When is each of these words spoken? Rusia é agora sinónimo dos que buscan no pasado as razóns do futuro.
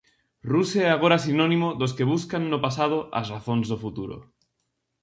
Rusia 0.53 0.81
é 0.87 0.89
agora 0.91 1.23
sinónimo 1.25 1.67
dos 1.79 1.91
que 1.97 2.09
buscan 2.13 2.43
no 2.51 2.59
pasado 2.65 2.97
as 3.19 3.27
razóns 3.33 3.65
do 3.71 3.77
futuro. 3.83 4.17